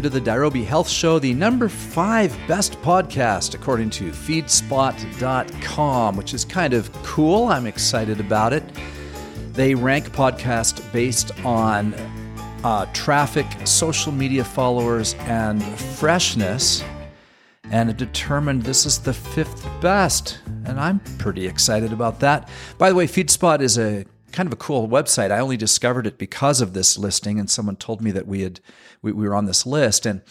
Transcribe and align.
welcome 0.00 0.18
to 0.18 0.18
the 0.18 0.30
Dirobi 0.30 0.64
Health 0.64 0.88
Show, 0.88 1.18
the 1.18 1.34
number 1.34 1.68
five 1.68 2.34
best 2.48 2.80
podcast 2.80 3.54
according 3.54 3.90
to 3.90 4.10
feedspot.com, 4.10 6.16
which 6.16 6.32
is 6.32 6.42
kind 6.42 6.72
of 6.72 6.90
cool. 7.02 7.48
I'm 7.48 7.66
excited 7.66 8.18
about 8.18 8.54
it. 8.54 8.64
They 9.52 9.74
rank 9.74 10.10
podcasts 10.12 10.90
based 10.90 11.38
on 11.44 11.92
uh, 12.64 12.86
traffic, 12.94 13.44
social 13.64 14.10
media 14.10 14.42
followers, 14.42 15.12
and 15.20 15.62
freshness. 15.62 16.82
And 17.64 17.94
determined 17.94 18.62
this 18.62 18.86
is 18.86 19.00
the 19.00 19.12
fifth 19.12 19.68
best. 19.82 20.38
And 20.64 20.80
I'm 20.80 21.00
pretty 21.18 21.46
excited 21.46 21.92
about 21.92 22.20
that. 22.20 22.48
By 22.78 22.88
the 22.88 22.94
way, 22.94 23.06
FeedSpot 23.06 23.60
is 23.60 23.76
a 23.76 24.06
kind 24.32 24.46
of 24.46 24.52
a 24.52 24.56
cool 24.56 24.88
website. 24.88 25.30
I 25.30 25.38
only 25.38 25.56
discovered 25.56 26.06
it 26.06 26.18
because 26.18 26.60
of 26.60 26.72
this 26.72 26.98
listing, 26.98 27.38
and 27.38 27.50
someone 27.50 27.76
told 27.76 28.00
me 28.00 28.10
that 28.12 28.26
we 28.26 28.42
had 28.42 28.60
we, 29.02 29.12
we 29.12 29.28
were 29.28 29.34
on 29.34 29.46
this 29.46 29.66
list, 29.66 30.06
and 30.06 30.22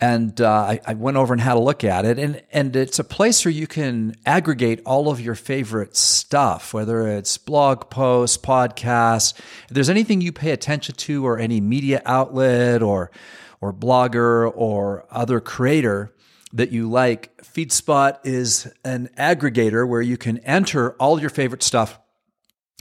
and 0.00 0.40
uh, 0.40 0.50
I, 0.50 0.80
I, 0.84 0.94
went 0.94 1.16
over 1.16 1.32
and 1.32 1.40
had 1.40 1.56
a 1.56 1.60
look 1.60 1.84
at 1.84 2.04
it, 2.04 2.18
and 2.18 2.42
and 2.52 2.74
it's 2.74 2.98
a 2.98 3.04
place 3.04 3.44
where 3.44 3.52
you 3.52 3.68
can 3.68 4.16
aggregate 4.26 4.80
all 4.84 5.08
of 5.08 5.20
your 5.20 5.36
favorite 5.36 5.96
stuff, 5.96 6.74
whether 6.74 7.06
it's 7.06 7.38
blog 7.38 7.88
posts, 7.88 8.36
podcasts. 8.36 9.38
If 9.38 9.70
there's 9.70 9.90
anything 9.90 10.20
you 10.20 10.32
pay 10.32 10.50
attention 10.50 10.96
to, 10.96 11.24
or 11.24 11.38
any 11.38 11.60
media 11.60 12.02
outlet, 12.04 12.82
or 12.82 13.12
or 13.60 13.72
blogger, 13.72 14.50
or 14.54 15.06
other 15.08 15.40
creator 15.40 16.12
that 16.52 16.72
you 16.72 16.90
like, 16.90 17.36
FeedSpot 17.38 18.18
is 18.24 18.70
an 18.84 19.08
aggregator 19.16 19.88
where 19.88 20.02
you 20.02 20.16
can 20.16 20.38
enter 20.38 20.92
all 20.94 21.20
your 21.20 21.30
favorite 21.30 21.62
stuff 21.62 21.98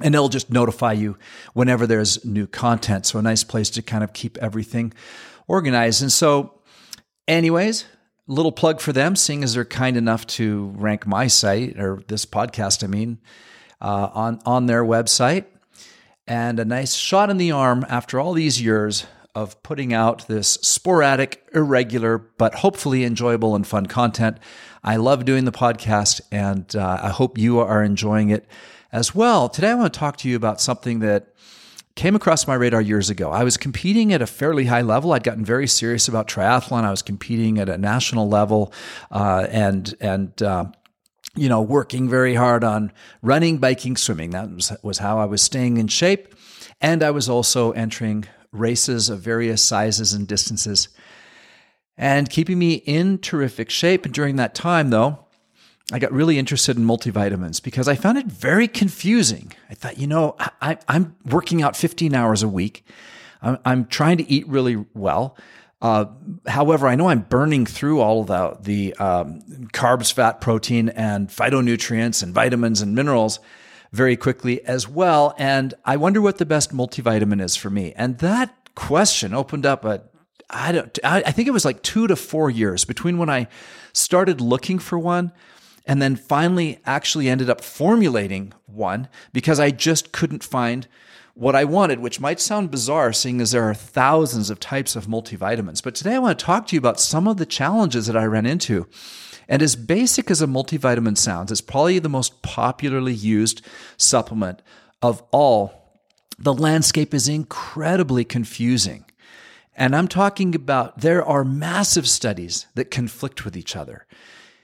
and 0.03 0.15
it'll 0.15 0.29
just 0.29 0.51
notify 0.51 0.93
you 0.93 1.17
whenever 1.53 1.87
there's 1.87 2.23
new 2.25 2.47
content. 2.47 3.05
So 3.05 3.19
a 3.19 3.21
nice 3.21 3.43
place 3.43 3.69
to 3.71 3.81
kind 3.81 4.03
of 4.03 4.13
keep 4.13 4.37
everything 4.37 4.93
organized. 5.47 6.01
And 6.01 6.11
so, 6.11 6.61
anyways, 7.27 7.85
little 8.27 8.51
plug 8.51 8.79
for 8.79 8.93
them, 8.93 9.15
seeing 9.15 9.43
as 9.43 9.53
they're 9.53 9.65
kind 9.65 9.97
enough 9.97 10.25
to 10.25 10.73
rank 10.75 11.05
my 11.05 11.27
site 11.27 11.79
or 11.79 12.01
this 12.07 12.25
podcast, 12.25 12.83
I 12.83 12.87
mean, 12.87 13.19
uh, 13.81 14.09
on 14.13 14.39
on 14.45 14.65
their 14.67 14.83
website, 14.83 15.45
and 16.27 16.59
a 16.59 16.65
nice 16.65 16.95
shot 16.95 17.29
in 17.29 17.37
the 17.37 17.51
arm 17.51 17.85
after 17.89 18.19
all 18.19 18.33
these 18.33 18.61
years 18.61 19.05
of 19.33 19.61
putting 19.63 19.93
out 19.93 20.27
this 20.27 20.47
sporadic, 20.61 21.45
irregular, 21.53 22.17
but 22.17 22.55
hopefully 22.55 23.03
enjoyable 23.03 23.55
and 23.55 23.65
fun 23.65 23.85
content. 23.85 24.37
I 24.83 24.97
love 24.97 25.25
doing 25.25 25.45
the 25.45 25.51
podcast, 25.51 26.21
and 26.31 26.73
uh, 26.75 26.99
I 27.03 27.09
hope 27.09 27.37
you 27.37 27.59
are 27.59 27.83
enjoying 27.83 28.29
it 28.29 28.45
as 28.91 29.15
well. 29.15 29.49
Today, 29.49 29.71
I 29.71 29.75
want 29.75 29.93
to 29.93 29.99
talk 29.99 30.17
to 30.17 30.29
you 30.29 30.35
about 30.35 30.59
something 30.59 30.99
that 30.99 31.33
came 31.95 32.15
across 32.15 32.47
my 32.47 32.55
radar 32.55 32.81
years 32.81 33.09
ago. 33.09 33.31
I 33.31 33.43
was 33.43 33.57
competing 33.57 34.13
at 34.13 34.21
a 34.21 34.27
fairly 34.27 34.65
high 34.65 34.81
level. 34.81 35.13
I'd 35.13 35.23
gotten 35.23 35.45
very 35.45 35.67
serious 35.67 36.07
about 36.07 36.27
triathlon. 36.27 36.83
I 36.83 36.91
was 36.91 37.01
competing 37.01 37.59
at 37.59 37.69
a 37.69 37.77
national 37.77 38.29
level, 38.29 38.73
uh, 39.11 39.47
and 39.49 39.93
and 39.99 40.41
uh, 40.41 40.65
you 41.35 41.49
know 41.49 41.61
working 41.61 42.09
very 42.09 42.35
hard 42.35 42.63
on 42.63 42.91
running, 43.21 43.57
biking, 43.57 43.97
swimming. 43.97 44.31
That 44.31 44.51
was 44.51 44.71
was 44.83 44.99
how 44.99 45.19
I 45.19 45.25
was 45.25 45.41
staying 45.41 45.77
in 45.77 45.87
shape, 45.87 46.33
and 46.79 47.03
I 47.03 47.11
was 47.11 47.29
also 47.29 47.71
entering 47.71 48.25
races 48.51 49.09
of 49.09 49.19
various 49.19 49.63
sizes 49.63 50.13
and 50.13 50.27
distances, 50.27 50.89
and 51.97 52.29
keeping 52.29 52.59
me 52.59 52.75
in 52.75 53.17
terrific 53.17 53.69
shape. 53.69 54.05
And 54.05 54.13
during 54.13 54.37
that 54.37 54.55
time, 54.55 54.89
though. 54.89 55.27
I 55.91 55.99
got 55.99 56.11
really 56.11 56.39
interested 56.39 56.77
in 56.77 56.85
multivitamins 56.85 57.61
because 57.61 57.87
I 57.87 57.95
found 57.95 58.17
it 58.17 58.27
very 58.27 58.67
confusing. 58.67 59.51
I 59.69 59.73
thought, 59.73 59.97
you 59.97 60.07
know, 60.07 60.35
I, 60.61 60.77
am 60.87 61.15
working 61.25 61.61
out 61.61 61.75
15 61.75 62.15
hours 62.15 62.43
a 62.43 62.47
week. 62.47 62.85
I'm, 63.41 63.57
I'm 63.65 63.85
trying 63.85 64.17
to 64.17 64.29
eat 64.29 64.47
really 64.47 64.85
well. 64.93 65.37
Uh, 65.81 66.05
however, 66.47 66.87
I 66.87 66.95
know 66.95 67.09
I'm 67.09 67.21
burning 67.21 67.65
through 67.65 67.99
all 67.99 68.21
of 68.21 68.27
the, 68.27 68.57
the 68.61 68.93
um, 69.03 69.41
carbs, 69.73 70.13
fat, 70.13 70.39
protein, 70.39 70.89
and 70.89 71.27
phytonutrients 71.27 72.21
and 72.21 72.33
vitamins 72.33 72.81
and 72.81 72.95
minerals 72.95 73.39
very 73.91 74.15
quickly 74.15 74.63
as 74.65 74.87
well. 74.87 75.33
And 75.37 75.73
I 75.83 75.97
wonder 75.97 76.21
what 76.21 76.37
the 76.37 76.45
best 76.45 76.71
multivitamin 76.71 77.41
is 77.41 77.55
for 77.55 77.69
me. 77.69 77.93
And 77.95 78.19
that 78.19 78.55
question 78.75 79.33
opened 79.33 79.65
up 79.65 79.83
a 79.83 80.03
I 80.53 80.71
don't 80.73 80.99
I 81.03 81.31
think 81.31 81.47
it 81.47 81.51
was 81.51 81.63
like 81.63 81.81
2 81.81 82.07
to 82.07 82.15
4 82.15 82.49
years 82.49 82.83
between 82.83 83.17
when 83.17 83.29
I 83.29 83.47
started 83.93 84.41
looking 84.41 84.79
for 84.79 84.99
one 84.99 85.31
and 85.85 86.01
then 86.01 86.15
finally 86.15 86.79
actually 86.85 87.29
ended 87.29 87.49
up 87.49 87.61
formulating 87.61 88.53
one 88.65 89.07
because 89.33 89.59
I 89.59 89.71
just 89.71 90.11
couldn't 90.11 90.43
find 90.43 90.87
what 91.33 91.55
I 91.55 91.63
wanted, 91.63 91.99
which 91.99 92.19
might 92.19 92.39
sound 92.39 92.71
bizarre 92.71 93.13
seeing 93.13 93.41
as 93.41 93.51
there 93.51 93.63
are 93.63 93.73
thousands 93.73 94.49
of 94.49 94.59
types 94.59 94.95
of 94.95 95.07
multivitamins. 95.07 95.83
But 95.83 95.95
today 95.95 96.15
I 96.15 96.19
want 96.19 96.37
to 96.37 96.45
talk 96.45 96.67
to 96.67 96.75
you 96.75 96.79
about 96.79 96.99
some 96.99 97.27
of 97.27 97.37
the 97.37 97.45
challenges 97.45 98.07
that 98.07 98.17
I 98.17 98.25
ran 98.25 98.45
into. 98.45 98.87
And 99.47 99.61
as 99.61 99.75
basic 99.75 100.29
as 100.29 100.41
a 100.41 100.47
multivitamin 100.47 101.17
sounds, 101.17 101.51
it's 101.51 101.61
probably 101.61 101.99
the 101.99 102.09
most 102.09 102.41
popularly 102.41 103.13
used 103.13 103.61
supplement 103.97 104.61
of 105.01 105.23
all. 105.31 105.99
The 106.37 106.53
landscape 106.53 107.13
is 107.13 107.27
incredibly 107.27 108.23
confusing. 108.23 109.05
And 109.75 109.95
I'm 109.95 110.07
talking 110.07 110.53
about 110.53 110.99
there 110.99 111.23
are 111.25 111.43
massive 111.43 112.07
studies 112.07 112.67
that 112.75 112.91
conflict 112.91 113.45
with 113.45 113.55
each 113.55 113.75
other. 113.75 114.05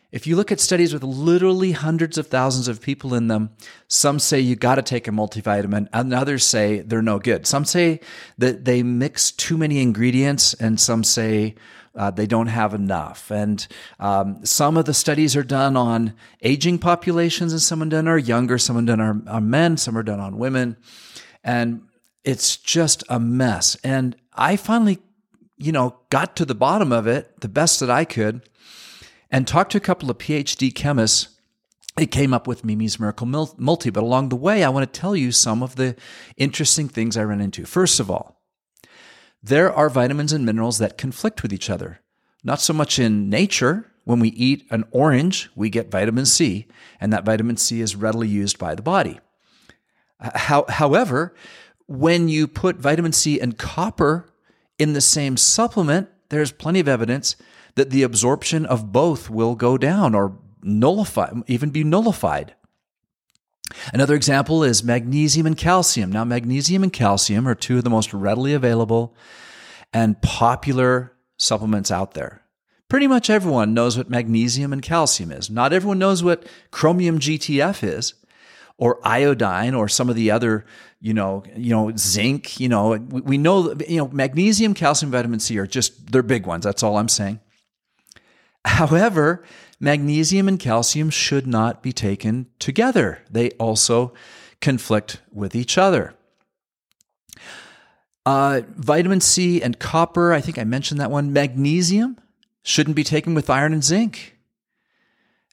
If 0.09 0.25
you 0.25 0.38
look 0.38 0.53
at 0.53 0.62
studies 0.62 0.94
with 0.94 1.03
literally 1.03 1.73
hundreds 1.73 2.18
of 2.18 2.28
thousands 2.28 2.69
of 2.69 2.81
people 2.81 3.13
in 3.13 3.28
them, 3.28 3.50
some 3.90 4.19
say 4.19 4.40
you 4.40 4.56
got 4.56 4.75
to 4.75 4.81
take 4.81 5.06
a 5.07 5.12
multivitamin, 5.12 5.90
and 5.91 6.13
others 6.13 6.45
say 6.45 6.79
they're 6.79 7.01
no 7.01 7.19
good. 7.19 7.45
Some 7.45 7.66
say 7.66 8.00
that 8.38 8.63
they 8.63 8.84
mix 8.84 9.31
too 9.31 9.57
many 9.57 9.81
ingredients, 9.81 10.53
and 10.53 10.79
some 10.79 11.03
say 11.03 11.56
uh, 11.94 12.12
they 12.12 12.25
don't 12.25 12.47
have 12.47 12.73
enough. 12.73 13.31
And 13.31 13.68
um, 14.00 14.45
some 14.45 14.78
of 14.78 14.85
the 14.85 14.94
studies 14.94 15.35
are 15.35 15.44
done 15.44 15.75
on 15.75 16.13
aging 16.41 16.79
populations, 16.79 17.51
and 17.51 17.62
some 17.62 17.84
are 17.84 17.88
done 17.88 18.07
are 18.07 18.18
younger, 18.18 18.57
some 18.57 18.78
are 18.78 18.84
done 18.84 19.01
are, 19.01 19.22
on 19.28 19.50
men, 19.50 19.75
some 19.75 19.97
are 19.97 20.03
done 20.03 20.22
on 20.22 20.38
women. 20.38 20.78
And 21.44 21.81
it's 22.24 22.56
just 22.56 23.03
a 23.09 23.19
mess. 23.19 23.75
And 23.84 24.16
I 24.34 24.56
finally, 24.56 25.00
you 25.57 25.74
know, 25.74 25.97
got 26.09 26.38
to 26.38 26.45
the 26.45 26.56
bottom 26.56 26.94
of 26.94 27.07
it 27.07 27.41
the 27.41 27.50
best 27.50 27.81
that 27.81 27.89
I 27.89 28.06
could 28.06 28.47
and 29.32 29.48
talked 29.48 29.72
to 29.74 29.78
a 29.78 29.82
couple 29.82 30.10
of 30.10 30.18
PhD 30.18 30.74
chemists. 30.74 31.30
It 31.98 32.12
came 32.12 32.34
up 32.34 32.48
with 32.48 32.64
Mimi's 32.64 33.00
Miracle 33.00 33.26
Multi, 33.26 33.90
but 33.90 34.04
along 34.04 34.30
the 34.30 34.36
way, 34.36 34.64
I 34.64 34.70
want 34.70 34.92
to 34.92 35.00
tell 35.00 35.16
you 35.16 35.32
some 35.32 35.64
of 35.64 35.76
the 35.76 35.96
interesting 36.38 36.88
things 36.88 37.18
I 37.18 37.24
ran 37.24 37.42
into. 37.42 37.66
First 37.66 38.00
of 38.00 38.12
all, 38.12 38.42
there 39.42 39.74
are 39.74 39.90
vitamins 39.90 40.32
and 40.32 40.46
minerals 40.46 40.78
that 40.78 40.98
conflict 40.98 41.42
with 41.42 41.52
each 41.52 41.70
other. 41.70 42.02
Not 42.44 42.62
so 42.62 42.74
much 42.74 43.00
in 43.00 43.30
nature. 43.30 43.92
When 44.04 44.20
we 44.20 44.30
eat 44.30 44.66
an 44.70 44.86
orange, 44.92 45.50
we 45.56 45.70
get 45.70 45.92
vitamin 45.92 46.26
C, 46.26 46.68
and 47.02 47.12
that 47.12 47.26
vitamin 47.26 47.58
C 47.58 47.82
is 47.82 47.96
readily 47.96 48.28
used 48.28 48.58
by 48.58 48.74
the 48.74 48.82
body. 48.82 49.20
How, 50.20 50.66
however, 50.70 51.36
when 51.88 52.30
you 52.30 52.48
put 52.48 52.78
vitamin 52.78 53.12
C 53.12 53.40
and 53.40 53.58
copper 53.58 54.30
in 54.80 54.94
the 54.94 55.02
same 55.02 55.36
supplement, 55.36 56.10
there's 56.30 56.52
plenty 56.52 56.80
of 56.80 56.88
evidence 56.88 57.36
that 57.78 57.92
the 57.92 58.04
absorption 58.04 58.66
of 58.66 58.92
both 58.92 59.30
will 59.30 59.56
go 59.56 59.78
down 59.78 60.14
or 60.14 60.38
nullify, 60.64 61.32
even 61.46 61.70
be 61.70 61.84
nullified. 61.84 62.56
Another 63.94 64.16
example 64.16 64.64
is 64.64 64.84
magnesium 64.84 65.46
and 65.46 65.58
calcium. 65.58 66.12
Now, 66.12 66.24
magnesium 66.24 66.84
and 66.84 66.92
calcium 66.92 67.48
are 67.48 67.56
two 67.56 67.78
of 67.78 67.84
the 67.84 67.90
most 67.90 68.14
readily 68.14 68.54
available 68.54 69.16
and 69.94 70.22
popular 70.22 71.14
supplements 71.38 71.92
out 71.92 72.14
there. 72.14 72.42
Pretty 72.90 73.07
much 73.07 73.30
everyone 73.30 73.74
knows 73.74 73.96
what 73.96 74.10
magnesium 74.10 74.74
and 74.74 74.81
calcium 74.81 75.31
is. 75.31 75.50
Not 75.50 75.72
everyone 75.72 76.00
knows 76.00 76.24
what 76.24 76.48
chromium 76.72 77.19
GTF 77.19 77.84
is 77.84 78.13
or 78.78 79.00
iodine 79.06 79.75
or 79.75 79.88
some 79.88 80.10
of 80.10 80.16
the 80.16 80.31
other, 80.31 80.66
you 81.00 81.13
know, 81.13 81.44
you 81.56 81.69
know, 81.69 81.92
zinc, 81.96 82.60
you 82.60 82.69
know, 82.69 82.92
we, 82.92 83.22
we 83.22 83.38
know, 83.38 83.75
you 83.88 83.98
know, 83.98 84.07
magnesium, 84.07 84.74
calcium, 84.74 85.12
vitamin 85.12 85.40
C 85.40 85.60
are 85.60 85.68
just, 85.68 86.12
they're 86.12 86.24
big 86.24 86.48
ones. 86.48 86.63
That's 86.63 86.81
all 86.81 86.98
I'm 86.98 87.10
saying. 87.10 87.42
However, 88.65 89.44
magnesium 89.80 90.48
and 90.48 90.59
calcium 90.59 91.09
should 91.09 91.48
not 91.48 91.81
be 91.81 91.94
taken 91.94 92.48
together. 92.59 93.24
They 93.30 93.51
also 93.51 94.13
conflict 94.62 95.21
with 95.31 95.56
each 95.56 95.77
other. 95.77 96.13
Uh, 98.25 98.62
vitamin 98.75 99.21
C 99.21 99.62
and 99.62 99.80
copper, 99.80 100.33
I 100.33 100.42
think 100.42 100.57
I 100.57 100.65
mentioned 100.65 101.00
that 101.00 101.12
one. 101.12 101.31
Magnesium 101.31 102.18
shouldn't 102.62 102.95
be 102.95 103.06
taken 103.06 103.33
with 103.33 103.50
iron 103.50 103.71
and 103.71 103.83
zinc. 103.83 104.38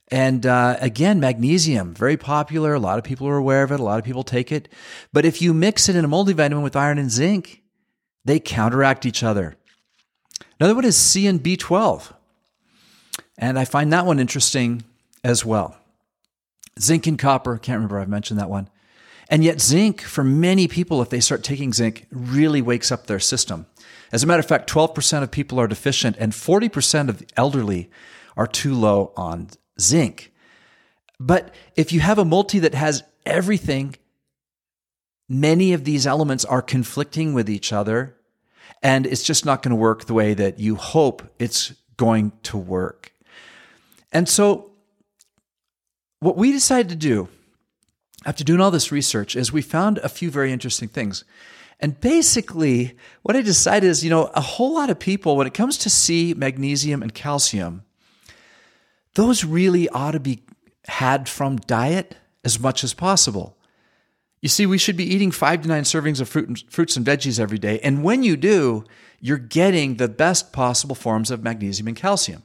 And 0.09 0.45
uh, 0.45 0.77
again, 0.81 1.21
magnesium, 1.21 1.95
very 1.95 2.17
popular. 2.17 2.75
A 2.75 2.81
lot 2.81 2.99
of 2.99 3.05
people 3.05 3.27
are 3.29 3.37
aware 3.37 3.63
of 3.63 3.73
it. 3.73 3.81
A 3.81 3.83
lot 3.83 3.99
of 3.99 4.05
people 4.05 4.25
take 4.25 4.53
it. 4.53 4.69
But 5.13 5.25
if 5.25 5.41
you 5.41 5.55
mix 5.55 5.89
it 5.89 5.97
in 5.97 6.05
a 6.05 6.09
multivitamin 6.09 6.63
with 6.63 6.77
iron 6.77 6.99
and 6.99 7.11
zinc, 7.11 7.63
they 8.25 8.41
counteract 8.41 9.07
each 9.07 9.23
other. 9.23 9.57
Another 10.59 10.75
one 10.75 10.85
is 10.85 10.97
C 10.97 11.27
and 11.27 11.43
B12. 11.43 12.13
And 13.39 13.59
I 13.59 13.65
find 13.65 13.93
that 13.93 14.07
one 14.07 14.21
interesting 14.21 14.85
as 15.23 15.45
well. 15.45 15.77
Zinc 16.81 17.07
and 17.07 17.19
copper, 17.19 17.59
can't 17.59 17.77
remember, 17.77 17.99
I've 17.99 18.09
mentioned 18.09 18.41
that 18.41 18.51
one. 18.51 18.69
And 19.29 19.43
yet, 19.43 19.61
zinc, 19.61 20.03
for 20.03 20.23
many 20.23 20.69
people, 20.69 21.01
if 21.01 21.09
they 21.09 21.21
start 21.21 21.43
taking 21.43 21.73
zinc, 21.73 22.07
really 22.11 22.61
wakes 22.61 22.93
up 22.93 23.07
their 23.07 23.21
system. 23.21 23.67
As 24.13 24.23
a 24.23 24.27
matter 24.27 24.41
of 24.41 24.47
fact, 24.47 24.71
12% 24.71 25.23
of 25.23 25.31
people 25.31 25.59
are 25.59 25.67
deficient, 25.67 26.17
and 26.19 26.33
40% 26.33 27.09
of 27.09 27.19
the 27.19 27.27
elderly 27.37 27.91
are 28.37 28.47
too 28.47 28.75
low 28.75 29.13
on 29.17 29.49
zinc. 29.81 30.33
But 31.19 31.55
if 31.75 31.93
you 31.93 32.01
have 32.01 32.19
a 32.19 32.25
multi 32.25 32.59
that 32.59 32.75
has 32.75 33.03
everything, 33.25 33.97
many 35.29 35.73
of 35.73 35.85
these 35.85 36.07
elements 36.07 36.45
are 36.45 36.63
conflicting 36.63 37.33
with 37.33 37.49
each 37.49 37.73
other, 37.73 38.17
and 38.83 39.07
it's 39.07 39.23
just 39.23 39.47
not 39.47 39.63
going 39.63 39.71
to 39.71 39.77
work 39.77 40.05
the 40.05 40.15
way 40.15 40.35
that 40.35 40.59
you 40.59 40.77
hope 40.77 41.23
it's 41.39 41.73
going 41.97 42.33
to 42.43 42.59
work. 42.59 43.14
And 44.15 44.29
so, 44.29 44.71
what 46.21 46.37
we 46.37 46.53
decided 46.53 46.89
to 46.89 46.97
do 46.97 47.29
after 48.25 48.45
doing 48.45 48.61
all 48.61 48.71
this 48.71 48.93
research 48.93 49.37
is 49.37 49.53
we 49.53 49.61
found 49.61 49.99
a 49.99 50.09
few 50.09 50.31
very 50.31 50.53
interesting 50.53 50.89
things. 50.89 51.25
And 51.81 52.01
basically, 52.01 52.97
what 53.23 53.37
I 53.37 53.43
decided 53.43 53.89
is, 53.89 54.05
you 54.05 54.11
know, 54.11 54.31
a 54.35 54.41
whole 54.41 54.75
lot 54.75 54.89
of 54.89 55.01
people, 55.01 55.37
when 55.37 55.49
it 55.49 55.53
comes 55.53 55.77
to 55.79 55.91
C, 55.91 56.33
magnesium, 56.33 57.03
and 57.03 57.13
calcium, 57.13 57.83
those 59.15 59.45
really 59.45 59.89
ought 59.91 60.13
to 60.13 60.21
be 60.21 60.45
had 60.87 61.29
from 61.29 61.57
diet 61.57 62.17
as 62.45 62.61
much 62.61 62.85
as 62.85 62.95
possible. 62.95 63.59
You 64.41 64.49
see, 64.49 64.67
we 64.67 64.79
should 64.79 64.97
be 64.97 65.13
eating 65.13 65.31
five 65.33 65.63
to 65.63 65.69
nine 65.69 65.83
servings 65.83 66.21
of 66.21 66.29
fruit 66.29 66.49
and, 66.49 66.63
fruits 66.71 66.97
and 66.97 67.05
veggies 67.05 67.41
every 67.41 67.59
day. 67.59 67.81
And 67.81 68.05
when 68.05 68.23
you 68.23 68.37
do, 68.37 68.85
you're 69.21 69.39
getting 69.39 69.97
the 69.97 70.09
best 70.09 70.53
possible 70.53 70.95
forms 70.95 71.31
of 71.31 71.43
magnesium 71.43 71.89
and 71.89 71.97
calcium. 71.97 72.45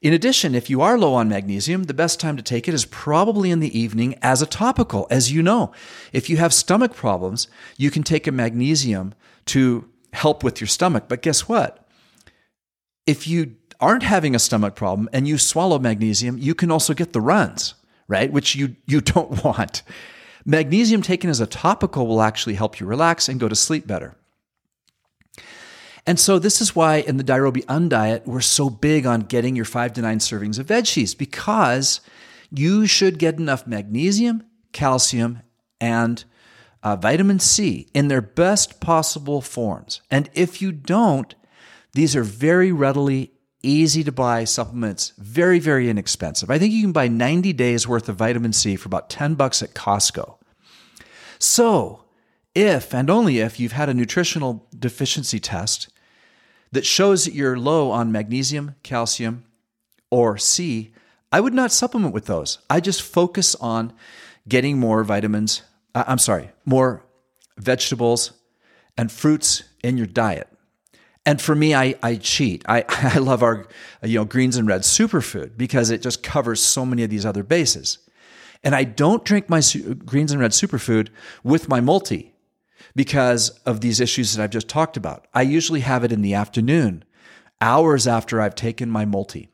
In 0.00 0.12
addition, 0.12 0.54
if 0.54 0.70
you 0.70 0.80
are 0.80 0.96
low 0.96 1.14
on 1.14 1.28
magnesium, 1.28 1.84
the 1.84 1.94
best 1.94 2.20
time 2.20 2.36
to 2.36 2.42
take 2.42 2.68
it 2.68 2.74
is 2.74 2.84
probably 2.84 3.50
in 3.50 3.58
the 3.58 3.76
evening 3.76 4.16
as 4.22 4.40
a 4.40 4.46
topical. 4.46 5.08
As 5.10 5.32
you 5.32 5.42
know, 5.42 5.72
if 6.12 6.30
you 6.30 6.36
have 6.36 6.54
stomach 6.54 6.94
problems, 6.94 7.48
you 7.76 7.90
can 7.90 8.04
take 8.04 8.26
a 8.28 8.32
magnesium 8.32 9.14
to 9.46 9.88
help 10.12 10.44
with 10.44 10.60
your 10.60 10.68
stomach. 10.68 11.04
But 11.08 11.22
guess 11.22 11.48
what? 11.48 11.84
If 13.06 13.26
you 13.26 13.56
aren't 13.80 14.04
having 14.04 14.36
a 14.36 14.38
stomach 14.38 14.76
problem 14.76 15.08
and 15.12 15.26
you 15.26 15.36
swallow 15.36 15.80
magnesium, 15.80 16.38
you 16.38 16.54
can 16.54 16.70
also 16.70 16.94
get 16.94 17.12
the 17.12 17.20
runs, 17.20 17.74
right? 18.06 18.32
Which 18.32 18.54
you, 18.54 18.76
you 18.86 19.00
don't 19.14 19.42
want. 19.44 19.82
Magnesium 20.44 21.02
taken 21.02 21.28
as 21.28 21.40
a 21.40 21.46
topical 21.46 22.06
will 22.06 22.22
actually 22.22 22.54
help 22.54 22.78
you 22.78 22.86
relax 22.86 23.28
and 23.28 23.40
go 23.40 23.48
to 23.48 23.56
sleep 23.56 23.86
better. 23.86 24.14
And 26.08 26.18
so 26.18 26.38
this 26.38 26.62
is 26.62 26.74
why 26.74 26.96
in 27.00 27.18
the 27.18 27.22
Dirobi 27.22 27.66
Undiet, 27.66 28.24
we're 28.24 28.40
so 28.40 28.70
big 28.70 29.04
on 29.04 29.20
getting 29.20 29.54
your 29.54 29.66
five 29.66 29.92
to 29.92 30.00
nine 30.00 30.20
servings 30.20 30.58
of 30.58 30.68
veggies 30.68 31.16
because 31.16 32.00
you 32.50 32.86
should 32.86 33.18
get 33.18 33.38
enough 33.38 33.66
magnesium, 33.66 34.42
calcium, 34.72 35.42
and 35.82 36.24
uh, 36.82 36.96
vitamin 36.96 37.40
C 37.40 37.90
in 37.92 38.08
their 38.08 38.22
best 38.22 38.80
possible 38.80 39.42
forms. 39.42 40.00
And 40.10 40.30
if 40.32 40.62
you 40.62 40.72
don't, 40.72 41.34
these 41.92 42.16
are 42.16 42.22
very 42.22 42.72
readily 42.72 43.34
easy 43.62 44.02
to 44.04 44.10
buy 44.10 44.44
supplements, 44.44 45.12
very, 45.18 45.58
very 45.58 45.90
inexpensive. 45.90 46.50
I 46.50 46.58
think 46.58 46.72
you 46.72 46.80
can 46.80 46.92
buy 46.92 47.08
90 47.08 47.52
days 47.52 47.86
worth 47.86 48.08
of 48.08 48.16
vitamin 48.16 48.54
C 48.54 48.76
for 48.76 48.88
about 48.88 49.10
10 49.10 49.34
bucks 49.34 49.62
at 49.62 49.74
Costco. 49.74 50.38
So, 51.38 52.06
if 52.54 52.94
and 52.94 53.10
only 53.10 53.40
if 53.40 53.60
you've 53.60 53.72
had 53.72 53.90
a 53.90 53.94
nutritional 53.94 54.66
deficiency 54.74 55.38
test 55.38 55.88
that 56.72 56.86
shows 56.86 57.24
that 57.24 57.34
you're 57.34 57.58
low 57.58 57.90
on 57.90 58.12
magnesium, 58.12 58.74
calcium, 58.82 59.44
or 60.10 60.38
C, 60.38 60.92
I 61.30 61.40
would 61.40 61.54
not 61.54 61.72
supplement 61.72 62.14
with 62.14 62.26
those. 62.26 62.58
I 62.70 62.80
just 62.80 63.02
focus 63.02 63.54
on 63.56 63.92
getting 64.48 64.78
more 64.78 65.04
vitamins, 65.04 65.62
uh, 65.94 66.04
I'm 66.06 66.18
sorry, 66.18 66.50
more 66.64 67.04
vegetables 67.58 68.32
and 68.96 69.12
fruits 69.12 69.64
in 69.82 69.96
your 69.96 70.06
diet. 70.06 70.48
And 71.26 71.42
for 71.42 71.54
me, 71.54 71.74
I, 71.74 71.94
I 72.02 72.16
cheat. 72.16 72.64
I, 72.66 72.84
I 72.88 73.18
love 73.18 73.42
our 73.42 73.68
you 74.02 74.18
know 74.18 74.24
greens 74.24 74.56
and 74.56 74.66
reds 74.66 74.88
superfood 74.88 75.56
because 75.56 75.90
it 75.90 76.02
just 76.02 76.22
covers 76.22 76.62
so 76.62 76.86
many 76.86 77.02
of 77.02 77.10
these 77.10 77.26
other 77.26 77.42
bases. 77.42 77.98
And 78.64 78.74
I 78.74 78.84
don't 78.84 79.24
drink 79.24 79.48
my 79.48 79.60
su- 79.60 79.94
greens 79.94 80.32
and 80.32 80.40
red 80.40 80.50
superfood 80.50 81.08
with 81.44 81.68
my 81.68 81.80
multi 81.80 82.34
because 82.98 83.50
of 83.64 83.80
these 83.80 84.00
issues 84.00 84.34
that 84.34 84.42
I've 84.42 84.50
just 84.50 84.66
talked 84.66 84.96
about. 84.96 85.28
I 85.32 85.42
usually 85.42 85.82
have 85.82 86.02
it 86.02 86.10
in 86.10 86.20
the 86.20 86.34
afternoon, 86.34 87.04
hours 87.60 88.08
after 88.08 88.40
I've 88.40 88.56
taken 88.56 88.90
my 88.90 89.04
multi. 89.04 89.50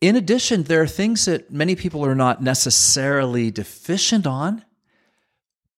In 0.00 0.14
addition, 0.14 0.62
there 0.62 0.80
are 0.80 0.86
things 0.86 1.24
that 1.24 1.50
many 1.50 1.74
people 1.74 2.06
are 2.06 2.14
not 2.14 2.40
necessarily 2.40 3.50
deficient 3.50 4.28
on, 4.28 4.64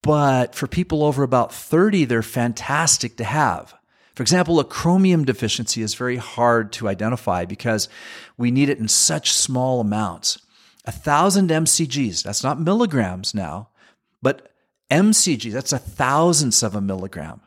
but 0.02 0.54
for 0.54 0.66
people 0.66 1.02
over 1.02 1.22
about 1.22 1.54
30, 1.54 2.04
they're 2.04 2.22
fantastic 2.22 3.16
to 3.16 3.24
have. 3.24 3.74
For 4.14 4.22
example, 4.22 4.60
a 4.60 4.64
chromium 4.64 5.24
deficiency 5.24 5.80
is 5.80 5.94
very 5.94 6.16
hard 6.16 6.70
to 6.74 6.86
identify 6.86 7.46
because 7.46 7.88
we 8.36 8.50
need 8.50 8.68
it 8.68 8.78
in 8.78 8.88
such 8.88 9.32
small 9.32 9.80
amounts. 9.80 10.38
A 10.84 10.92
thousand 10.92 11.48
mcgs, 11.48 12.22
that's 12.22 12.44
not 12.44 12.60
milligrams 12.60 13.34
now, 13.34 13.70
but 14.20 14.52
mcg, 14.90 15.52
that's 15.52 15.72
a 15.72 15.78
thousandth 15.78 16.62
of 16.62 16.74
a 16.74 16.80
milligram. 16.80 17.40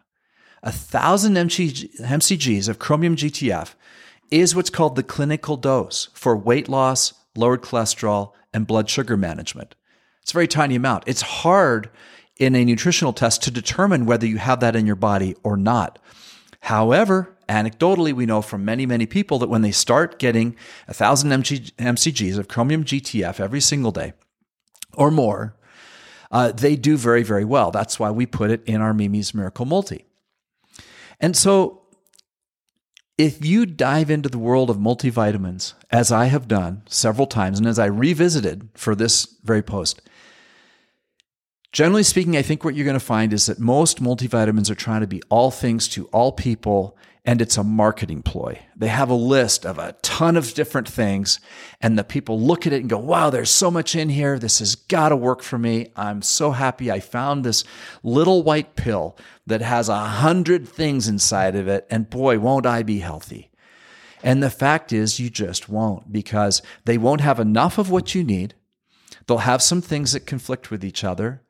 A 0.62 0.72
thousand 0.72 1.36
mcgs 1.36 2.70
of 2.70 2.80
chromium 2.80 3.16
GTF 3.16 3.74
is 4.30 4.56
what's 4.56 4.70
called 4.70 4.96
the 4.96 5.04
clinical 5.04 5.58
dose 5.58 6.10
for 6.14 6.36
weight 6.36 6.68
loss, 6.68 7.14
lowered 7.36 7.62
cholesterol, 7.62 8.34
and 8.54 8.68
blood 8.68 8.90
sugar 8.90 9.16
management. 9.16 9.76
It's 10.22 10.32
a 10.32 10.34
very 10.34 10.48
tiny 10.48 10.76
amount. 10.76 11.06
It's 11.08 11.22
hard 11.22 11.90
in 12.38 12.56
a 12.56 12.66
nutritional 12.66 13.14
test 13.14 13.44
to 13.44 13.52
determine 13.52 14.06
whether 14.06 14.26
you 14.26 14.38
have 14.38 14.60
that 14.60 14.76
in 14.76 14.86
your 14.86 14.96
body 14.96 15.36
or 15.44 15.58
not. 15.58 16.00
However, 16.62 17.38
anecdotally, 17.48 18.14
we 18.14 18.26
know 18.26 18.42
from 18.42 18.66
many, 18.66 18.86
many 18.86 19.06
people 19.06 19.40
that 19.40 19.50
when 19.50 19.62
they 19.62 19.72
start 19.72 20.20
getting 20.20 20.56
1,000 20.88 21.32
mcgs 21.32 22.38
of 22.38 22.48
chromium 22.48 22.84
GTF 22.84 23.40
every 23.40 23.62
single 23.62 23.92
day 23.92 24.14
or 24.94 25.10
more, 25.12 25.56
uh, 26.32 26.52
they 26.52 26.76
do 26.76 26.98
very, 26.98 27.24
very 27.24 27.46
well. 27.46 27.72
That's 27.72 28.00
why 28.00 28.12
we 28.12 28.26
put 28.26 28.52
it 28.52 28.64
in 28.66 28.82
our 28.82 28.94
Mimi's 28.94 29.34
Miracle 29.34 29.66
Multi. 29.66 30.06
And 31.20 31.36
so, 31.36 31.82
if 33.18 33.46
you 33.46 33.66
dive 33.66 34.10
into 34.10 34.30
the 34.30 34.40
world 34.40 34.70
of 34.70 34.78
multivitamins, 34.78 35.74
as 35.92 36.12
I 36.12 36.26
have 36.26 36.48
done 36.48 36.84
several 36.88 37.28
times, 37.28 37.58
and 37.58 37.68
as 37.68 37.78
I 37.78 37.86
revisited 37.86 38.70
for 38.76 38.96
this 38.96 39.36
very 39.44 39.62
post, 39.62 40.02
generally 41.74 42.04
speaking, 42.04 42.38
I 42.38 42.42
think 42.42 42.64
what 42.64 42.76
you're 42.76 42.86
going 42.86 42.94
to 42.94 43.00
find 43.00 43.34
is 43.34 43.48
that 43.48 43.60
most 43.60 44.02
multivitamins 44.02 44.70
are 44.70 44.76
trying 44.76 45.02
to 45.02 45.08
be 45.08 45.22
all 45.30 45.52
things 45.52 45.90
to 45.90 46.06
all 46.08 46.32
people 46.32 46.96
and 47.30 47.44
it's 47.44 47.58
a 47.58 47.64
marketing 47.64 48.24
ploy. 48.24 48.58
They 48.76 48.88
have 48.88 49.12
a 49.12 49.14
list 49.14 49.64
of 49.64 49.78
a 49.78 49.92
ton 50.02 50.36
of 50.36 50.56
different 50.56 50.90
things, 50.90 51.40
and 51.80 51.96
the 51.96 52.04
people 52.04 52.42
look 52.42 52.66
at 52.66 52.74
it 52.74 52.80
and 52.80 52.90
go, 52.90 52.98
Wow, 52.98 53.30
there's 53.30 53.52
so 53.52 53.70
much 53.70 53.96
in 53.96 54.10
here. 54.10 54.40
This 54.40 54.58
has 54.58 54.74
got 54.74 55.10
to 55.10 55.16
work 55.16 55.44
for 55.44 55.60
me. 55.60 55.92
I'm 55.96 56.24
so 56.24 56.50
happy 56.50 56.90
I 56.90 57.00
found 57.00 57.44
this 57.44 57.64
little 58.02 58.42
white 58.42 58.76
pill 58.76 59.16
that 59.46 59.62
has 59.62 59.90
a 59.90 60.00
hundred 60.00 60.68
things 60.68 61.08
inside 61.08 61.56
of 61.56 61.68
it, 61.68 61.86
and 61.92 62.10
boy, 62.10 62.40
won't 62.40 62.66
I 62.66 62.82
be 62.82 62.98
healthy. 62.98 63.52
And 64.24 64.42
the 64.42 64.50
fact 64.50 64.92
is, 64.92 65.20
you 65.20 65.30
just 65.30 65.70
won't 65.70 66.12
because 66.12 66.64
they 66.86 66.98
won't 66.98 67.22
have 67.22 67.40
enough 67.40 67.78
of 67.78 67.92
what 67.92 68.16
you 68.16 68.24
need. 68.24 68.56
They'll 69.28 69.38
have 69.38 69.62
some 69.62 69.84
things 69.84 70.14
that 70.14 70.26
conflict 70.26 70.72
with 70.72 70.84
each 70.84 71.04
other. 71.04 71.44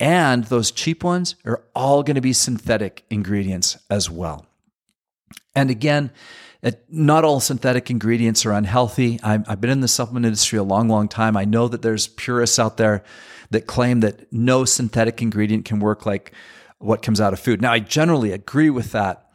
And 0.00 0.42
those 0.46 0.72
cheap 0.72 1.04
ones 1.04 1.36
are 1.44 1.62
all 1.76 2.02
going 2.02 2.16
to 2.16 2.20
be 2.20 2.32
synthetic 2.32 3.04
ingredients 3.08 3.78
as 3.88 4.10
well. 4.10 4.48
And 5.54 5.70
again, 5.70 6.10
it, 6.62 6.84
not 6.88 7.24
all 7.24 7.40
synthetic 7.40 7.90
ingredients 7.90 8.46
are 8.46 8.52
unhealthy. 8.52 9.18
i 9.22 9.32
have 9.32 9.60
been 9.60 9.70
in 9.70 9.80
the 9.80 9.88
supplement 9.88 10.26
industry 10.26 10.58
a 10.58 10.62
long, 10.62 10.88
long 10.88 11.08
time. 11.08 11.36
I 11.36 11.44
know 11.44 11.68
that 11.68 11.82
there's 11.82 12.06
purists 12.06 12.58
out 12.58 12.76
there 12.76 13.02
that 13.50 13.66
claim 13.66 14.00
that 14.00 14.32
no 14.32 14.64
synthetic 14.64 15.20
ingredient 15.20 15.64
can 15.64 15.80
work 15.80 16.06
like 16.06 16.32
what 16.78 17.02
comes 17.02 17.20
out 17.20 17.32
of 17.32 17.40
food. 17.40 17.60
Now, 17.60 17.72
I 17.72 17.80
generally 17.80 18.32
agree 18.32 18.70
with 18.70 18.92
that. 18.92 19.30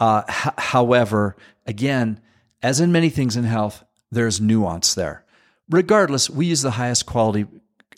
Uh, 0.00 0.22
h- 0.28 0.52
however, 0.58 1.36
again, 1.66 2.20
as 2.62 2.80
in 2.80 2.92
many 2.92 3.08
things 3.08 3.36
in 3.36 3.44
health, 3.44 3.84
there's 4.10 4.40
nuance 4.40 4.94
there. 4.94 5.24
Regardless, 5.70 6.28
we 6.28 6.46
use 6.46 6.62
the 6.62 6.72
highest 6.72 7.06
quality 7.06 7.46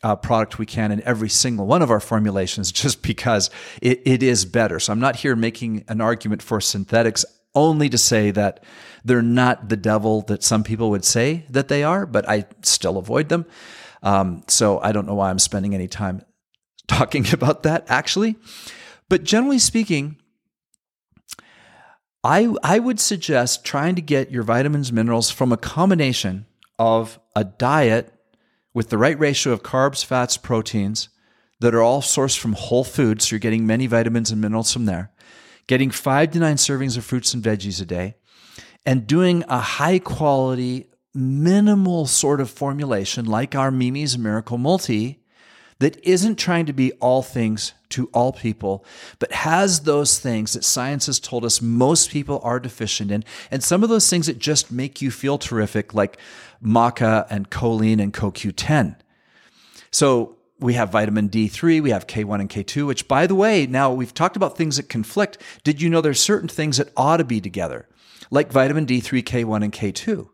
uh, 0.03 0.15
product 0.17 0.59
we 0.59 0.67
can 0.67 0.93
in 0.93 1.03
every 1.03 1.29
single 1.29 1.67
one 1.67 1.83
of 1.83 1.91
our 1.91 2.01
formulations 2.01 2.71
just 2.83 3.03
because 3.03 3.51
it, 3.83 4.03
it 4.05 4.23
is 4.23 4.45
better. 4.45 4.79
So 4.79 4.93
I'm 4.93 5.01
not 5.01 5.17
here 5.17 5.35
making 5.35 5.85
an 5.89 6.01
argument 6.01 6.43
for 6.43 6.61
synthetics 6.61 7.25
only 7.57 7.89
to 7.89 7.99
say 7.99 8.31
that 8.31 8.63
they're 9.05 9.23
not 9.23 9.69
the 9.69 9.77
devil 9.77 10.23
that 10.23 10.45
some 10.45 10.63
people 10.63 10.91
would 10.91 11.05
say 11.05 11.47
that 11.51 11.69
they 11.69 11.83
are, 11.83 12.07
but 12.07 12.29
I 12.29 12.47
still 12.63 12.99
avoid 12.99 13.29
them. 13.29 13.47
Um, 14.03 14.45
so 14.47 14.79
I 14.81 14.93
don't 14.93 15.07
know 15.07 15.15
why 15.15 15.31
I'm 15.31 15.39
spending 15.39 15.75
any 15.75 15.89
time 15.89 16.23
talking 16.87 17.27
about 17.33 17.65
that 17.65 17.87
actually. 17.89 18.37
But 19.09 19.25
generally 19.25 19.59
speaking, 19.59 20.17
I, 22.23 22.55
I 22.63 22.81
would 22.81 22.99
suggest 22.99 23.65
trying 23.65 23.95
to 23.95 24.03
get 24.03 24.33
your 24.33 24.43
vitamins, 24.43 24.93
minerals 24.93 25.31
from 25.31 25.53
a 25.53 25.57
combination 25.57 26.47
of 26.79 27.21
a 27.37 27.45
diet 27.45 28.13
with 28.75 28.91
the 28.91 28.99
right 28.99 29.19
ratio 29.19 29.53
of 29.53 29.63
carbs, 29.63 30.05
fats, 30.05 30.37
proteins 30.37 31.09
that 31.61 31.75
are 31.75 31.83
all 31.83 32.03
sourced 32.03 32.37
from 32.37 32.53
whole 32.55 32.85
foods, 32.85 33.27
so 33.29 33.35
you're 33.35 33.41
getting 33.41 33.67
many 33.67 33.87
vitamins 33.87 34.31
and 34.31 34.41
minerals 34.41 34.73
from 34.73 34.85
there, 34.87 35.13
getting 35.67 35.91
five 35.91 36.31
to 36.33 36.39
nine 36.39 36.57
servings 36.57 36.97
of 36.97 37.05
fruits 37.05 37.35
and 37.35 37.43
veggies 37.43 37.81
a 37.81 37.85
day, 37.85 38.15
and 38.85 39.07
doing 39.07 39.45
a 39.49 39.59
high 39.59 39.99
quality, 39.99 40.87
minimal 41.15 42.07
sort 42.07 42.41
of 42.41 42.51
formulation 42.51 43.25
like 43.25 43.55
our 43.55 43.71
Mimi's 43.71 44.17
Miracle 44.17 44.59
Multi 44.59 45.23
that 45.79 46.03
isn't 46.05 46.37
trying 46.37 46.67
to 46.67 46.73
be 46.73 46.93
all 46.93 47.23
things 47.23 47.75
to 47.91 48.09
all 48.15 48.33
people, 48.33 48.85
but 49.19 49.31
has 49.33 49.81
those 49.81 50.19
things 50.19 50.55
that 50.55 50.65
science 50.65 51.07
has 51.07 51.21
told 51.21 51.45
us 51.45 51.61
most 51.61 52.11
people 52.11 52.41
are 52.43 52.59
deficient 52.59 53.11
in. 53.11 53.25
And 53.51 53.63
some 53.63 53.83
of 53.83 53.89
those 53.89 54.09
things 54.09 54.27
that 54.27 54.39
just 54.39 54.73
make 54.73 55.03
you 55.03 55.11
feel 55.11 55.37
terrific, 55.37 55.93
like 55.93 56.19
maca 56.65 57.27
and 57.29 57.51
choline 57.51 58.01
and 58.01 58.13
CoQ10. 58.13 58.97
So 59.91 60.36
we 60.59 60.75
have 60.75 60.91
vitamin 60.91 61.29
D3, 61.29 61.83
we 61.83 61.91
have 61.91 62.07
K1 62.07 62.41
and 62.41 62.51
K2, 62.51 62.87
which 62.87 63.09
by 63.09 63.27
the 63.27 63.35
way, 63.35 63.67
now 63.67 63.93
we've 63.93 64.15
talked 64.15 64.37
about 64.37 64.57
things 64.57 64.77
that 64.77 64.89
conflict. 64.89 65.39
Did 65.65 65.83
you 65.83 65.91
know 65.91 66.01
there's 66.01 66.21
certain 66.21 66.49
things 66.49 66.79
that 66.79 66.93
ought 66.97 67.19
to 67.19 67.25
be 67.25 67.41
together, 67.41 67.89
like 68.31 68.53
vitamin 68.53 68.87
D3, 68.87 69.23
K1, 69.23 69.65
and 69.65 69.73
K2? 69.73 70.29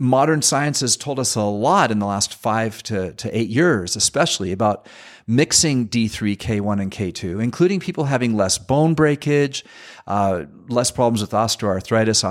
modern 0.00 0.40
science 0.40 0.80
has 0.80 0.96
told 0.96 1.20
us 1.20 1.36
a 1.36 1.42
lot 1.42 1.90
in 1.90 1.98
the 1.98 2.06
last 2.06 2.34
five 2.34 2.82
to, 2.82 3.12
to 3.12 3.38
eight 3.38 3.50
years, 3.50 3.94
especially 3.94 4.50
about 4.50 4.88
mixing 5.26 5.86
D3, 5.88 6.36
K1, 6.36 6.80
and 6.80 6.90
K2, 6.90 7.40
including 7.40 7.78
people 7.78 8.04
having 8.04 8.34
less 8.34 8.56
bone 8.56 8.94
breakage, 8.94 9.62
uh, 10.06 10.46
less 10.68 10.90
problems 10.90 11.20
with 11.20 11.32
osteoarthritis, 11.32 12.24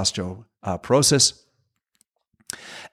osteoporosis. 0.64 1.44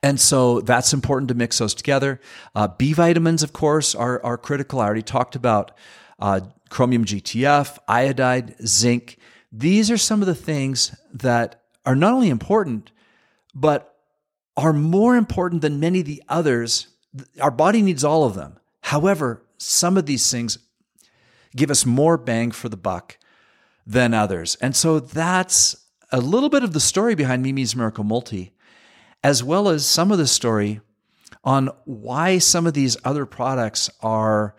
And 0.02 0.20
so 0.20 0.60
that's 0.60 0.92
important 0.92 1.28
to 1.28 1.34
mix 1.34 1.58
those 1.58 1.74
together. 1.74 2.20
Uh, 2.54 2.68
B 2.68 2.92
vitamins, 2.92 3.42
of 3.42 3.52
course, 3.52 3.94
are, 3.94 4.22
are 4.24 4.36
critical. 4.36 4.80
I 4.80 4.84
already 4.84 5.02
talked 5.02 5.34
about 5.34 5.72
uh, 6.18 6.40
chromium 6.68 7.04
GTF, 7.04 7.78
iodide, 7.88 8.56
zinc. 8.66 9.18
These 9.50 9.90
are 9.90 9.96
some 9.96 10.20
of 10.20 10.26
the 10.26 10.34
things 10.34 10.94
that 11.12 11.62
are 11.84 11.96
not 11.96 12.12
only 12.12 12.28
important, 12.28 12.90
but 13.54 13.94
are 14.56 14.72
more 14.72 15.16
important 15.16 15.62
than 15.62 15.80
many 15.80 16.00
of 16.00 16.06
the 16.06 16.22
others. 16.28 16.88
Our 17.40 17.50
body 17.50 17.82
needs 17.82 18.04
all 18.04 18.24
of 18.24 18.34
them. 18.34 18.58
However, 18.82 19.42
some 19.58 19.96
of 19.96 20.06
these 20.06 20.30
things 20.30 20.58
give 21.54 21.70
us 21.70 21.86
more 21.86 22.16
bang 22.18 22.50
for 22.50 22.68
the 22.68 22.76
buck 22.76 23.18
than 23.86 24.14
others. 24.14 24.56
And 24.60 24.74
so 24.76 25.00
that's 25.00 25.76
a 26.12 26.20
little 26.20 26.48
bit 26.48 26.62
of 26.62 26.72
the 26.72 26.80
story 26.80 27.14
behind 27.14 27.42
Mimi's 27.42 27.74
Miracle 27.74 28.04
Multi, 28.04 28.52
as 29.26 29.42
well 29.42 29.68
as 29.68 29.84
some 29.84 30.12
of 30.12 30.18
the 30.18 30.26
story 30.26 30.80
on 31.42 31.68
why 31.84 32.38
some 32.38 32.64
of 32.64 32.74
these 32.74 32.96
other 33.04 33.26
products 33.26 33.90
are. 34.00 34.54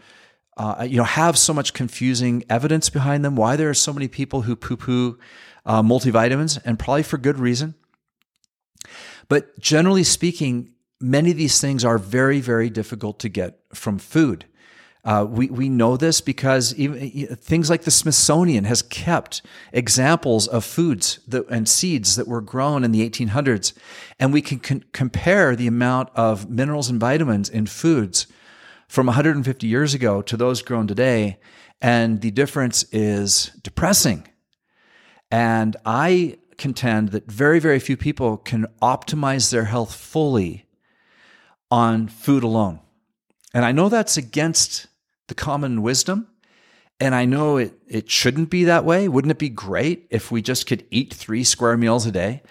Uh, 0.60 0.88
you 0.90 0.98
know, 0.98 1.04
have 1.04 1.38
so 1.38 1.54
much 1.54 1.72
confusing 1.72 2.44
evidence 2.50 2.90
behind 2.90 3.24
them. 3.24 3.36
Why 3.36 3.56
there 3.56 3.70
are 3.70 3.76
so 3.76 3.94
many 3.94 4.08
people 4.08 4.42
who 4.42 4.56
poo-poo 4.56 5.20
uh, 5.68 5.84
multivitamins, 5.84 6.60
and 6.66 6.80
probably 6.80 7.04
for 7.04 7.20
good 7.20 7.38
reason. 7.38 7.76
But 9.30 9.60
generally 9.60 10.04
speaking, 10.04 10.72
many 11.00 11.30
of 11.30 11.38
these 11.38 11.62
things 11.62 11.86
are 11.86 12.00
very, 12.00 12.40
very 12.40 12.72
difficult 12.72 13.20
to 13.20 13.30
get 13.30 13.60
from 13.72 14.00
food. 14.00 14.46
Uh, 15.08 15.24
we, 15.24 15.48
we 15.48 15.70
know 15.70 15.96
this 15.96 16.20
because 16.20 16.76
even, 16.76 17.10
things 17.38 17.70
like 17.70 17.84
the 17.84 17.92
Smithsonian 17.92 18.66
has 18.66 18.82
kept 18.82 19.42
examples 19.72 20.50
of 20.50 20.66
foods 20.66 21.22
that, 21.30 21.48
and 21.50 21.70
seeds 21.70 22.18
that 22.18 22.28
were 22.28 22.42
grown 22.42 22.84
in 22.84 22.92
the 22.92 23.10
1800s. 23.10 23.72
And 24.20 24.34
we 24.34 24.42
can 24.42 24.60
con- 24.60 24.84
compare 24.92 25.56
the 25.56 25.66
amount 25.66 26.10
of 26.14 26.50
minerals 26.50 26.90
and 26.90 27.00
vitamins 27.00 27.48
in 27.48 27.68
foods 27.68 28.28
from 28.90 29.06
150 29.06 29.66
years 29.66 29.94
ago 29.94 30.22
to 30.24 30.36
those 30.36 30.62
grown 30.62 30.88
today. 30.88 31.40
And 31.82 32.20
the 32.20 32.32
difference 32.32 32.84
is 32.92 33.52
depressing. 33.64 34.28
And 35.32 35.78
I 35.86 36.38
contend 36.58 37.10
that 37.10 37.32
very, 37.32 37.60
very 37.60 37.80
few 37.80 37.96
people 37.96 38.36
can 38.36 38.68
optimize 38.82 39.52
their 39.52 39.66
health 39.66 39.96
fully 39.96 40.66
on 41.72 42.10
food 42.10 42.44
alone. 42.44 42.82
And 43.54 43.64
I 43.64 43.72
know 43.72 43.88
that's 43.88 44.18
against 44.18 44.88
the 45.28 45.36
common 45.36 45.82
wisdom. 45.82 46.28
And 47.00 47.14
I 47.14 47.26
know 47.26 47.58
it, 47.58 47.74
it 47.88 48.10
shouldn't 48.10 48.50
be 48.50 48.64
that 48.66 48.86
way. 48.86 49.08
Wouldn't 49.08 49.32
it 49.32 49.38
be 49.38 49.50
great 49.50 50.08
if 50.10 50.32
we 50.32 50.42
just 50.42 50.66
could 50.66 50.86
eat 50.90 51.14
three 51.14 51.44
square 51.44 51.78
meals 51.78 52.06
a 52.06 52.12
day 52.12 52.42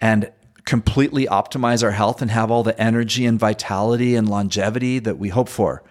and 0.00 0.32
completely 0.64 1.26
optimize 1.26 1.82
our 1.84 1.92
health 1.92 2.20
and 2.20 2.30
have 2.30 2.50
all 2.50 2.62
the 2.62 2.78
energy 2.80 3.26
and 3.26 3.38
vitality 3.38 4.16
and 4.16 4.28
longevity 4.28 4.98
that 4.98 5.18
we 5.18 5.28
hope 5.28 5.48
for? 5.48 5.84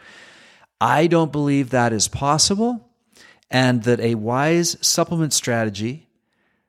I 0.81 1.07
don't 1.07 1.31
believe 1.31 1.69
that 1.69 1.93
is 1.93 2.07
possible 2.07 2.89
and 3.50 3.83
that 3.83 4.00
a 4.00 4.15
wise 4.15 4.77
supplement 4.81 5.33
strategy 5.33 6.07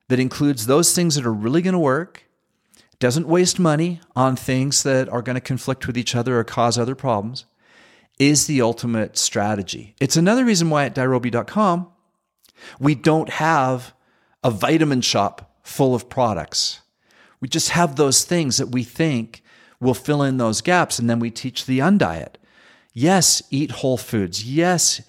that 0.09 0.21
includes 0.21 0.67
those 0.67 0.95
things 0.95 1.15
that 1.15 1.25
are 1.25 1.33
really 1.33 1.63
going 1.63 1.73
to 1.73 1.79
work, 1.79 2.25
doesn't 2.99 3.27
waste 3.27 3.59
money 3.59 4.01
on 4.15 4.37
things 4.37 4.83
that 4.83 5.09
are 5.09 5.23
going 5.23 5.35
to 5.35 5.41
conflict 5.41 5.87
with 5.87 5.97
each 5.97 6.15
other 6.15 6.39
or 6.39 6.45
cause 6.45 6.77
other 6.77 6.95
problems, 6.95 7.47
is 8.29 8.47
the 8.47 8.63
ultimate 8.63 9.19
strategy. 9.19 9.95
It's 10.01 10.17
another 10.17 10.45
reason 10.45 10.71
why 10.71 10.85
at 10.85 10.95
dirobi.com 10.95 11.89
we 12.79 12.95
don't 12.95 13.29
have 13.29 13.95
a 14.45 14.51
vitamin 14.51 15.01
shop 15.01 15.57
full 15.63 15.95
of 15.95 16.09
products. 16.09 16.81
We 17.41 17.49
just 17.49 17.71
have 17.71 17.97
those 17.97 18.25
things 18.25 18.59
that 18.59 18.69
we 18.69 18.85
think 18.85 19.43
will 19.81 19.95
fill 19.95 20.23
in 20.23 20.37
those 20.37 20.61
gaps, 20.61 21.01
and 21.01 21.11
then 21.11 21.19
we 21.19 21.31
teach 21.31 21.67
the 21.67 21.81
undiet. 21.81 22.37
Yes, 22.93 23.43
eat 23.51 23.73
whole 23.73 23.97
foods. 23.97 24.45
Yes, 24.45 25.01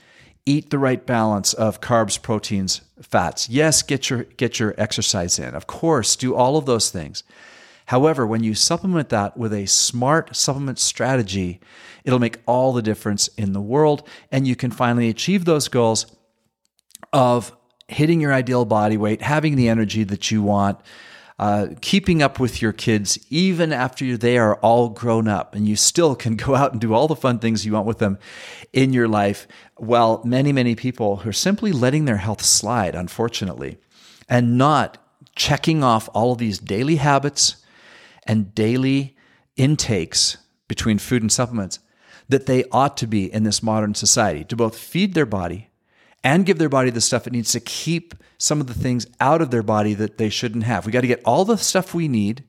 eat 0.47 0.71
the 0.71 0.79
right 0.79 1.05
balance 1.05 1.53
of 1.53 1.81
carbs, 1.81 2.19
proteins, 2.19 2.81
fats. 2.99 3.47
Yes, 3.49 3.83
get 3.83 4.09
your 4.09 4.23
get 4.23 4.59
your 4.59 4.73
exercise 4.77 5.37
in. 5.37 5.53
Of 5.53 5.67
course, 5.67 6.15
do 6.15 6.33
all 6.33 6.57
of 6.57 6.65
those 6.65 6.89
things. 6.89 7.23
However, 7.93 8.25
when 8.25 8.43
you 8.43 8.55
supplement 8.55 9.09
that 9.09 9.37
with 9.37 9.53
a 9.53 9.67
smart 9.67 10.35
supplement 10.35 10.79
strategy, 10.79 11.59
it'll 12.03 12.17
make 12.17 12.39
all 12.47 12.73
the 12.73 12.81
difference 12.81 13.27
in 13.37 13.53
the 13.53 13.61
world 13.61 14.01
and 14.31 14.47
you 14.47 14.55
can 14.55 14.71
finally 14.71 15.09
achieve 15.09 15.45
those 15.45 15.67
goals 15.67 16.07
of 17.13 17.55
hitting 17.87 18.19
your 18.19 18.33
ideal 18.33 18.65
body 18.65 18.97
weight, 18.97 19.21
having 19.21 19.55
the 19.55 19.69
energy 19.69 20.03
that 20.05 20.31
you 20.31 20.41
want, 20.41 20.79
uh, 21.37 21.67
keeping 21.81 22.23
up 22.23 22.39
with 22.39 22.63
your 22.63 22.73
kids 22.73 23.19
even 23.29 23.71
after 23.71 24.17
they 24.17 24.39
are 24.39 24.55
all 24.61 24.89
grown 24.89 25.27
up 25.27 25.53
and 25.53 25.67
you 25.67 25.75
still 25.75 26.15
can 26.23 26.35
go 26.35 26.55
out 26.55 26.71
and 26.71 26.81
do 26.81 26.95
all 26.95 27.07
the 27.07 27.15
fun 27.15 27.37
things 27.37 27.63
you 27.63 27.73
want 27.73 27.85
with 27.85 27.99
them 27.99 28.17
in 28.73 28.91
your 28.91 29.07
life 29.07 29.47
while 29.77 30.19
many 30.25 30.51
many 30.51 30.73
people 30.73 31.21
are 31.25 31.31
simply 31.31 31.71
letting 31.71 32.05
their 32.05 32.17
health 32.17 32.41
slide 32.41 32.95
unfortunately 32.95 33.77
and 34.27 34.57
not 34.57 34.97
checking 35.35 35.83
off 35.83 36.09
all 36.15 36.31
of 36.31 36.39
these 36.39 36.57
daily 36.57 36.95
habits 36.95 37.57
and 38.27 38.53
daily 38.55 39.15
intakes 39.55 40.37
between 40.67 40.97
food 40.97 41.21
and 41.21 41.31
supplements 41.31 41.79
that 42.29 42.45
they 42.45 42.63
ought 42.71 42.97
to 42.97 43.07
be 43.07 43.31
in 43.31 43.43
this 43.43 43.61
modern 43.61 43.93
society 43.93 44.43
to 44.45 44.55
both 44.55 44.77
feed 44.77 45.13
their 45.13 45.25
body 45.25 45.69
and 46.23 46.45
give 46.45 46.57
their 46.57 46.69
body 46.69 46.89
the 46.89 47.01
stuff 47.01 47.27
it 47.27 47.33
needs 47.33 47.51
to 47.51 47.59
keep 47.59 48.15
some 48.37 48.61
of 48.61 48.67
the 48.67 48.73
things 48.73 49.05
out 49.19 49.41
of 49.41 49.51
their 49.51 49.63
body 49.63 49.93
that 49.93 50.17
they 50.17 50.29
shouldn't 50.29 50.63
have. 50.63 50.85
We 50.85 50.91
got 50.91 51.01
to 51.01 51.07
get 51.07 51.21
all 51.25 51.45
the 51.45 51.57
stuff 51.57 51.93
we 51.93 52.07
need 52.07 52.43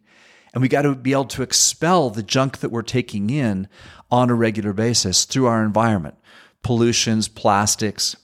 and 0.52 0.62
we 0.62 0.69
got 0.69 0.83
to 0.83 0.95
be 0.95 1.12
able 1.12 1.25
to 1.26 1.43
expel 1.43 2.11
the 2.11 2.23
junk 2.23 2.59
that 2.59 2.71
we're 2.71 2.83
taking 2.83 3.31
in 3.31 3.69
on 4.11 4.31
a 4.31 4.35
regular 4.35 4.73
basis 4.73 5.25
through 5.25 5.47
our 5.47 5.62
environment 5.64 6.16
pollutions, 6.62 7.28
plastics, 7.28 8.16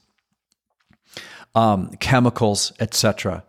um, 1.54 1.90
chemicals, 2.00 2.72
etc. 2.80 3.44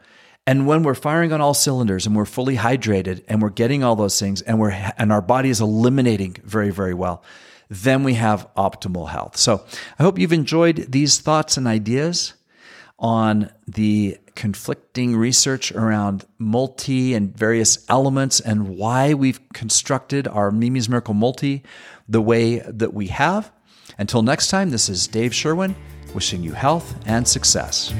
And 0.51 0.67
when 0.67 0.83
we're 0.83 0.95
firing 0.95 1.31
on 1.31 1.39
all 1.39 1.53
cylinders 1.53 2.05
and 2.05 2.13
we're 2.13 2.25
fully 2.25 2.57
hydrated 2.57 3.23
and 3.29 3.41
we're 3.41 3.51
getting 3.51 3.85
all 3.85 3.95
those 3.95 4.19
things 4.19 4.41
and 4.41 4.59
we're 4.59 4.71
and 4.97 5.09
our 5.09 5.21
body 5.21 5.49
is 5.49 5.61
eliminating 5.61 6.35
very 6.43 6.71
very 6.71 6.93
well, 6.93 7.23
then 7.69 8.03
we 8.03 8.15
have 8.15 8.53
optimal 8.57 9.07
health. 9.07 9.37
So 9.37 9.63
I 9.97 10.03
hope 10.03 10.19
you've 10.19 10.33
enjoyed 10.33 10.87
these 10.89 11.21
thoughts 11.21 11.55
and 11.55 11.67
ideas 11.67 12.33
on 12.99 13.49
the 13.65 14.17
conflicting 14.35 15.15
research 15.15 15.71
around 15.71 16.25
multi 16.37 17.13
and 17.13 17.33
various 17.33 17.85
elements 17.87 18.41
and 18.41 18.75
why 18.75 19.13
we've 19.13 19.39
constructed 19.53 20.27
our 20.27 20.51
Mimi's 20.51 20.89
Miracle 20.89 21.13
Multi 21.13 21.63
the 22.09 22.21
way 22.21 22.59
that 22.59 22.93
we 22.93 23.07
have. 23.07 23.53
Until 23.97 24.21
next 24.21 24.49
time, 24.49 24.69
this 24.71 24.89
is 24.89 25.07
Dave 25.07 25.33
Sherwin 25.33 25.77
wishing 26.13 26.43
you 26.43 26.51
health 26.51 26.93
and 27.05 27.25
success. 27.25 27.93